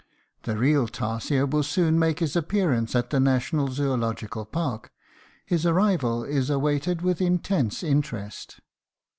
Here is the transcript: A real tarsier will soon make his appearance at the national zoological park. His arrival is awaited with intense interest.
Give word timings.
A 0.45 0.55
real 0.57 0.87
tarsier 0.87 1.45
will 1.45 1.61
soon 1.61 1.99
make 1.99 2.21
his 2.21 2.35
appearance 2.35 2.95
at 2.95 3.11
the 3.11 3.19
national 3.19 3.67
zoological 3.67 4.45
park. 4.45 4.89
His 5.45 5.63
arrival 5.63 6.23
is 6.23 6.49
awaited 6.49 7.03
with 7.03 7.21
intense 7.21 7.83
interest. 7.83 8.61